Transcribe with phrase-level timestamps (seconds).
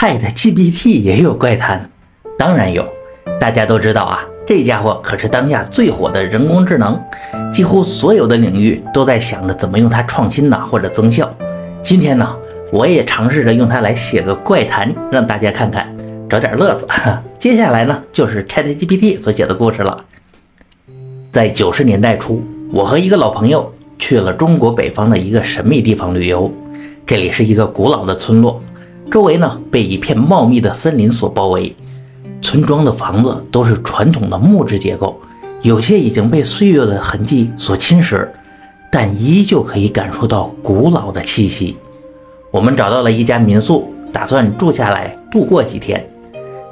[0.00, 1.90] Chat GPT 也有怪谈，
[2.38, 2.86] 当然有。
[3.40, 6.96] 大家都知道啊，这家伙可是当下最火的人工智能，
[7.52, 11.28] 几乎所有的领域都在想着怎么用它创新呢，或者增效。
[11.82, 12.36] 今天呢，
[12.70, 15.92] 我也尝试着用它来写个怪谈，让大家看看，
[16.30, 16.86] 找点乐子。
[17.36, 20.04] 接下来呢，就是 Chat GPT 所写的故事了。
[21.32, 22.40] 在九十年代初，
[22.70, 26.48] 我和一个老朋友去了中国北方的一个神秘地方旅游，
[27.04, 28.62] 这里是一个古老的村落。
[29.10, 31.74] 周围呢被一片茂密的森林所包围，
[32.42, 35.18] 村庄的房子都是传统的木质结构，
[35.62, 38.28] 有些已经被岁月的痕迹所侵蚀，
[38.92, 41.76] 但依旧可以感受到古老的气息。
[42.50, 46.06] 我们找到了一家民宿，打算住下来度过几天。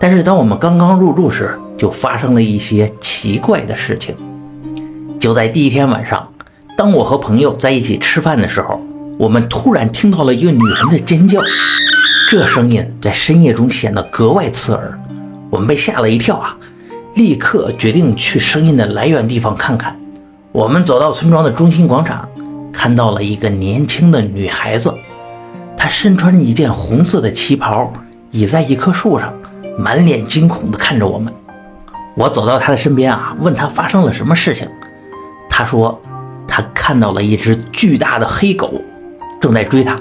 [0.00, 4.14] 但是当我们刚刚入住时，就发生了一些奇怪的事情。
[5.20, 6.28] 就在第一天晚上，
[6.76, 8.80] 当我和朋友在一起吃饭的时候，
[9.18, 11.40] 我们突然听到了一个女人的尖叫。
[12.30, 14.98] 这声音在深夜中显得格外刺耳，
[15.50, 16.56] 我们被吓了一跳啊！
[17.14, 19.94] 立刻决定去声音的来源地方看看。
[20.50, 22.26] 我们走到村庄的中心广场，
[22.72, 24.92] 看到了一个年轻的女孩子，
[25.76, 27.92] 她身穿一件红色的旗袍，
[28.30, 29.32] 倚在一棵树上，
[29.78, 31.32] 满脸惊恐地看着我们。
[32.16, 34.66] 我走到她的身边啊，问她发生了什么事情。
[35.50, 36.00] 她说，
[36.48, 38.80] 她看到了一只巨大的黑狗，
[39.40, 39.96] 正在追她。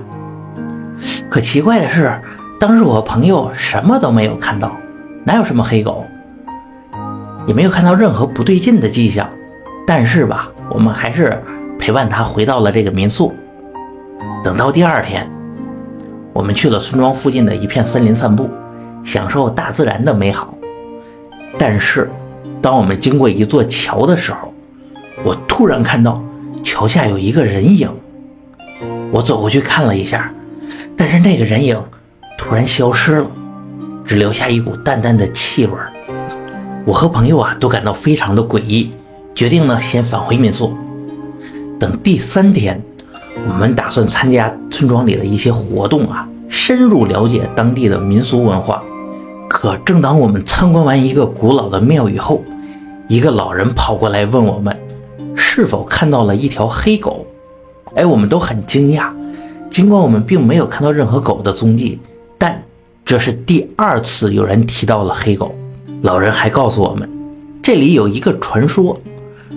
[1.33, 2.13] 可奇怪的是，
[2.59, 4.77] 当时我朋友什么都没有看到，
[5.23, 6.05] 哪有什么黑狗，
[7.47, 9.27] 也没有看到任何不对劲的迹象。
[9.87, 11.41] 但是吧，我们还是
[11.79, 13.33] 陪伴他回到了这个民宿。
[14.43, 15.27] 等到第二天，
[16.33, 18.47] 我们去了村庄附近的一片森林散步，
[19.03, 20.53] 享受大自然的美好。
[21.57, 22.11] 但是，
[22.61, 24.53] 当我们经过一座桥的时候，
[25.23, 26.21] 我突然看到
[26.63, 27.89] 桥下有一个人影。
[29.11, 30.31] 我走过去看了一下。
[31.05, 31.77] 但是那个人影
[32.37, 33.27] 突然消失了，
[34.05, 35.73] 只留下一股淡淡的气味。
[36.85, 38.89] 我和朋友啊都感到非常的诡异，
[39.35, 40.73] 决定呢先返回民宿。
[41.77, 42.81] 等第三天，
[43.49, 48.81] 我们打算参加村庄里的一些活动啊，深入了解当地的民俗文化。
[49.49, 52.41] 可正当我们参观完一个古老的庙宇后，
[53.09, 54.73] 一个老人跑过来问我们
[55.35, 57.25] 是否看到了一条黑狗。
[57.93, 59.09] 哎，我们都很惊讶。
[59.73, 61.97] 尽管我们并没有看到任何狗的踪迹，
[62.37, 62.63] 但
[63.03, 65.55] 这是第二次有人提到了黑狗。
[66.03, 67.09] 老人还告诉我们，
[67.59, 68.95] 这里有一个传说，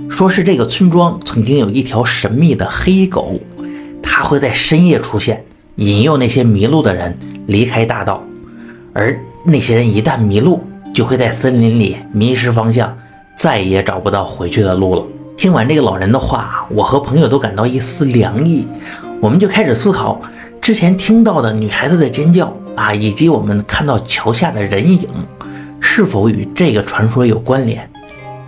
[0.09, 3.38] 说是这个村庄曾经有一条神秘的黑狗，
[4.03, 5.44] 它会在深夜出现，
[5.75, 7.15] 引诱那些迷路的人
[7.47, 8.25] 离开大道，
[8.94, 10.62] 而那些人一旦迷路，
[10.94, 12.91] 就会在森林里迷失方向，
[13.37, 15.04] 再也找不到回去的路了。
[15.37, 18.66] 听完这个老人的话，我和朋友都感到一丝凉意。
[19.21, 20.21] 我们就开始思考，
[20.60, 25.09] 之前听到的女孩子的尖叫啊，以及我们看到桥下的人影，
[25.81, 27.88] 是否与这个传说有关联？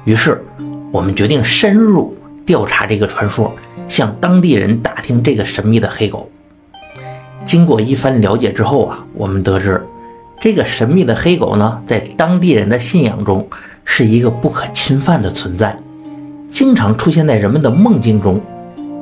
[0.05, 0.45] 于是，
[0.93, 2.15] 我们决定深入
[2.45, 3.53] 调查这个传说，
[3.89, 6.31] 向当地人打听这个神秘的黑狗。
[7.47, 9.83] 经过一番了解之后啊，我们得知，
[10.39, 13.49] 这个神秘的黑狗呢，在当地人的信仰中
[13.85, 15.75] 是一个不可侵犯的存在，
[16.47, 18.39] 经常出现在人们的梦境中。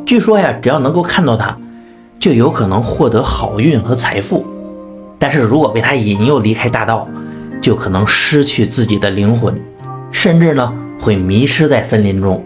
[0.07, 1.57] 据说呀，只要能够看到它，
[2.21, 4.47] 就有可能获得好运和财富。
[5.19, 7.09] 但是如果被它引诱离开大道，
[7.61, 9.61] 就可能失去自己的灵魂，
[10.13, 12.41] 甚至呢会迷失在森林中。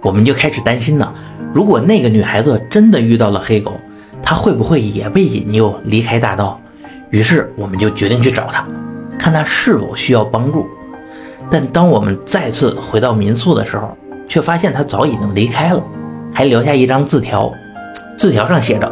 [0.00, 1.12] 我们就开始担心呢，
[1.52, 3.74] 如果那个女孩子真的遇到了黑狗，
[4.22, 6.58] 她会不会也被引诱离开大道？
[7.10, 8.64] 于是我们就决定去找她，
[9.18, 10.66] 看她是否需要帮助。
[11.50, 13.94] 但当我们再次回到民宿的时候，
[14.26, 15.84] 却发现她早已经离开了。
[16.32, 17.52] 还留下一张字条，
[18.16, 18.90] 字条上写着：“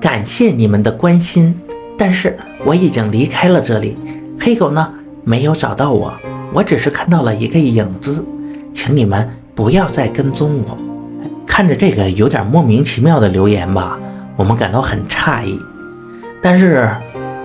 [0.00, 1.54] 感谢你们的关心，
[1.98, 3.96] 但是我已经离开了这里。
[4.40, 4.92] 黑狗呢，
[5.24, 6.12] 没有找到我，
[6.52, 8.24] 我只是看到了一个影子，
[8.72, 10.76] 请你们不要再跟踪我。”
[11.46, 13.98] 看着这个有点莫名其妙的留言吧，
[14.36, 15.58] 我们感到很诧异，
[16.42, 16.86] 但是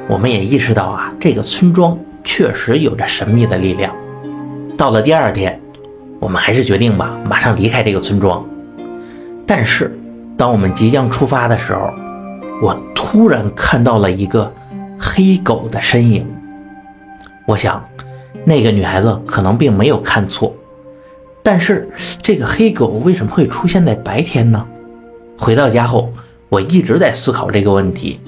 [0.10, 3.94] 我们也意识到啊，这个村庄确实有着神秘的力量。
[4.76, 5.58] 到了第二天，
[6.20, 8.44] 我们还是决定吧，马上离开这个村庄。
[9.46, 9.92] 但是，
[10.38, 11.92] 当我们即将出发的时候，
[12.62, 14.52] 我突然看到了一个
[14.98, 16.26] 黑狗的身影。
[17.46, 17.84] 我想，
[18.46, 20.56] 那个女孩子可能并没有看错。
[21.44, 21.90] 但是，
[22.22, 24.66] 这个黑狗为什么会出现在白天呢？
[25.38, 26.14] 回到家后，
[26.48, 28.20] 我一直在思考这个问题。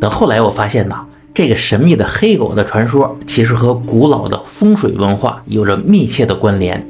[0.00, 6.86] 等后来我发现呢，这个神秘的黑狗的传说其实和古老的风水文化有着密切的关联。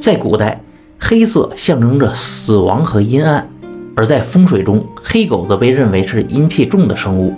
[0.00, 0.60] 在古代。
[0.98, 3.48] 黑色象征着死亡和阴暗，
[3.94, 7.34] 而在风水中，黑狗则被认为是阴气重的生物，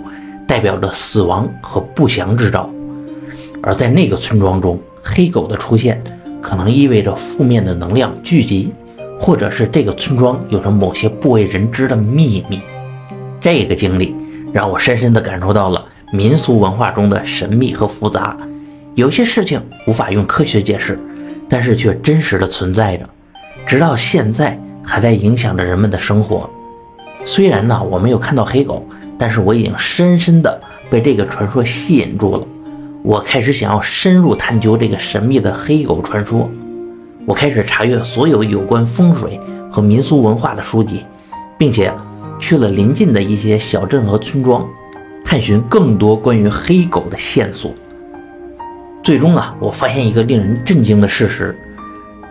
[0.47, 2.69] 代表着死亡和不祥之兆。
[3.61, 6.01] 而在那个村庄中，黑狗的出现
[6.41, 8.71] 可能意味着负面的能量聚集，
[9.19, 12.61] 或者是这个村庄有着某些不为人知的秘密。
[13.41, 14.15] 这个经历
[14.51, 18.35] 让我深深地感受到了民俗文化中的神秘和复杂。
[18.95, 20.99] 有些事情无法用科学解释，
[21.47, 23.07] 但是却真实的存在着，
[23.69, 26.49] 直到现在还在影响着人们的生活。
[27.23, 28.83] 虽然呢，我没有看到黑狗，
[29.15, 32.47] 但是我已经深深的被这个传说吸引住了。
[33.03, 36.49] 我开始想要深入探究这个神秘的黑狗传说。
[37.27, 39.39] 我开始查阅所有有关风水
[39.69, 41.05] 和民俗文化的书籍，
[41.55, 41.93] 并且
[42.39, 44.67] 去了邻近的一些小镇和村庄，
[45.23, 47.71] 探寻更多关于黑狗的线索。
[49.03, 51.55] 最终啊，我发现一个令人震惊的事实：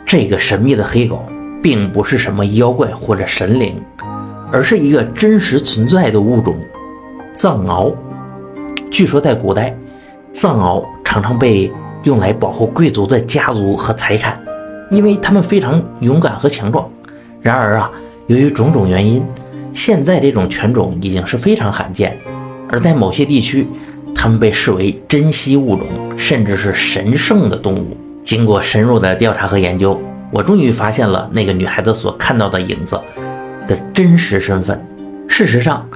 [0.08, 1.22] 这个神秘的黑狗
[1.62, 3.78] 并不是什么妖怪或者神灵，
[4.50, 6.56] 而是一个真实存在的物种——
[7.34, 7.92] 藏獒。
[8.90, 9.76] 据说在古代，
[10.32, 11.70] 藏獒常常被
[12.04, 14.40] 用来保护贵族的家族和财产，
[14.90, 16.90] 因为它们非常勇敢和强壮。
[17.42, 17.90] 然而啊，
[18.28, 19.22] 由于种种原因，
[19.74, 22.16] 现在这种犬种已经是非常罕见，
[22.70, 23.66] 而在某些地区。
[24.14, 27.94] 它们被视为珍稀物种，甚至是神圣的动物。
[28.28, 29.98] 经过深入的调查和研究，
[30.30, 33.00] 我终于发现了那个女孩子所看到的影子
[33.66, 34.78] 的真实身份。
[35.26, 35.88] 事实上，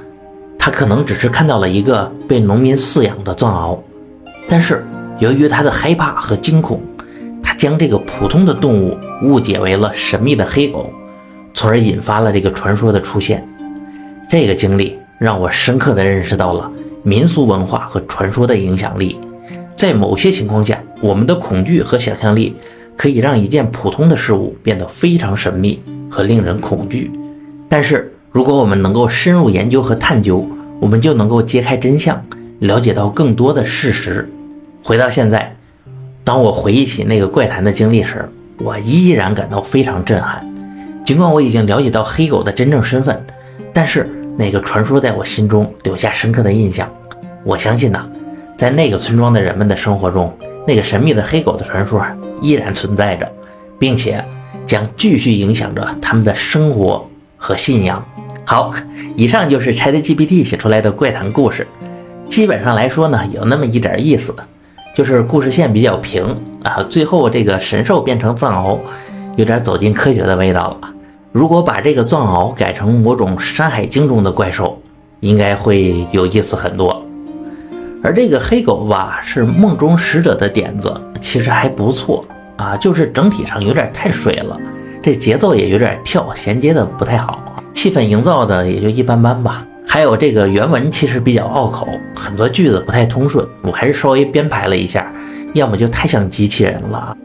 [0.58, 3.78] 她可能只是看到了一个被农民饲养的藏獒，
[4.48, 4.82] 但是
[5.18, 6.80] 由于她的害怕和惊恐，
[7.42, 10.90] 她将这个普通的动物误解为了神秘的黑狗，
[11.52, 13.46] 从而引发了这个传说的出现。
[14.30, 16.72] 这个经历让我深刻地认识到了。
[17.02, 19.18] 民俗文化和传说的影响力，
[19.82, 22.54] 在某些情况下，我们的恐惧和想象力
[22.96, 27.10] 可以让一件普通的事物变得非常神秘和令人恐惧。
[27.68, 30.46] 但是，如果我们能够深入研究和探究，
[30.78, 32.24] 我们就能够揭开真相，
[32.60, 34.30] 了解到更多的事实。
[34.84, 35.56] 回到现在，
[36.22, 40.48] 当我回忆起那个怪谈的经历时，我依然感到非常震撼。
[41.04, 43.20] 尽管我已经了解到黑狗的真正身份，
[43.72, 44.08] 但是。
[44.38, 46.90] 那个传说在我心中留下深刻的印象。
[47.44, 48.08] 我相信呢，
[48.62, 50.32] 在那个村庄的人们的生活中，
[50.68, 52.00] 那个神秘的黑狗的传说
[52.40, 53.28] 依然存在着，
[53.76, 54.24] 并且
[54.64, 57.04] 将继续影响着他们的生活
[57.36, 58.00] 和信仰。
[58.44, 58.72] 好，
[59.16, 61.66] 以上就是 ChatGPT 写出来的怪谈故事。
[62.28, 64.32] 基本上来说呢，有那么一点意思，
[64.94, 66.24] 就是故事线比较平
[66.62, 66.80] 啊。
[66.88, 68.78] 最后这个神兽变成藏獒，
[69.34, 70.94] 有点走进科学的味道了。
[71.32, 74.80] 如果把这个藏獒改成某种《山海经》中的怪兽，
[75.18, 76.91] 应该会有意思很多。
[78.02, 82.24] 而这个黑狗吧，是梦中使者的点子，其实还不错
[82.56, 84.58] 啊，就是整体上有点太水了，
[85.02, 87.40] 这节奏也有点跳，衔接的不太好，
[87.72, 89.66] 气氛营造的也就一般般吧。
[89.86, 95.12] 还有这个原文其实比较拗口，很多句子不太通顺，我还是稍微编排了一下，
[95.54, 97.16] 要么就太像机器人了。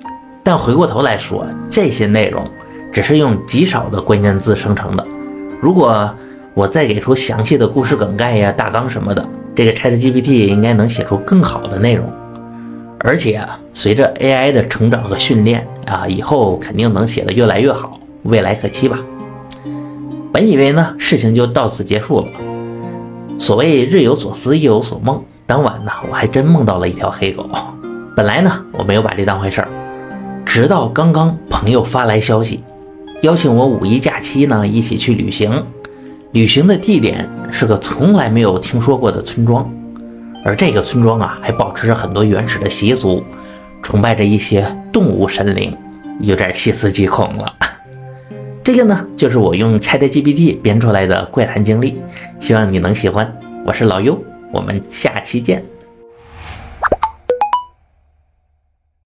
[0.43, 2.49] 但回过头来说，这些内容。
[2.89, 5.05] 只是用极少的关键字生成的。
[5.61, 6.09] 如果
[6.55, 9.23] 我再给出详细的故事梗概呀、大纲什么的，
[9.57, 12.07] 这个 ChatGPT 应该能写出更好的内容。
[12.99, 18.99] 而且啊，随着 AI 的成长和训练啊，以后肯定能写得越来越好，未来可期吧。
[20.31, 22.27] 本以为呢，事情就到此结束了。
[23.39, 25.23] 所谓日有所思，夜有所梦。
[25.47, 27.49] 当晚呢，我还真梦到了一条黑狗。
[28.15, 29.67] 本来呢，我没有把这当回事儿，
[30.45, 32.63] 直到刚刚朋友发来消息。
[33.23, 35.65] 邀请我五一假期呢一起去旅行，
[36.33, 39.71] 旅行的地点是个从来没有听说过的村庄，
[40.43, 43.23] 而这个村庄啊还保持着很多原始的习俗，
[43.81, 45.75] 崇拜着一些动物神灵，
[46.19, 47.53] 有点细思极恐了。
[48.61, 52.01] 这个呢就是我用 ChatGPT 编出来的怪谈经历，
[52.39, 53.33] 希望你能喜欢。
[53.65, 55.63] 我是老优，我们下期见。